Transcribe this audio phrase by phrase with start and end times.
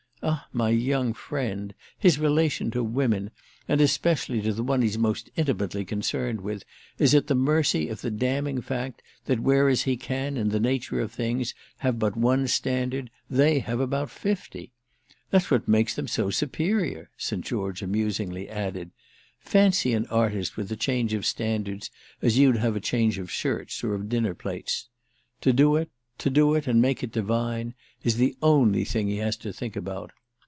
[0.23, 3.31] Ah my young friend, his relation to women,
[3.67, 6.63] and especially to the one he's most intimately concerned with,
[6.99, 10.99] is at the mercy of the damning fact that whereas he can in the nature
[10.99, 14.71] of things have but one standard, they have about fifty.
[15.31, 17.43] That's what makes them so superior," St.
[17.43, 18.91] George amusingly added.
[19.39, 21.89] "Fancy an artist with a change of standards
[22.21, 24.87] as you'd have a change of shirts or of dinner plates.
[25.41, 29.51] To do it—to do it and make it divine—is the only thing he has to
[29.51, 30.11] think about.